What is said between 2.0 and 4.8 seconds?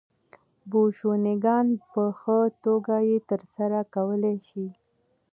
ښه توګه یې ترسره کولای شي